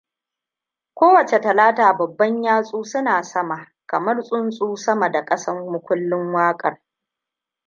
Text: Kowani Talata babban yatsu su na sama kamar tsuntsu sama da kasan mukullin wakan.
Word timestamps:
Kowani 0.97 1.39
Talata 1.41 1.93
babban 1.93 2.43
yatsu 2.43 2.83
su 2.83 3.01
na 3.01 3.23
sama 3.23 3.67
kamar 3.85 4.23
tsuntsu 4.23 4.75
sama 4.77 5.09
da 5.11 5.25
kasan 5.25 5.69
mukullin 5.71 6.33
wakan. 6.33 6.77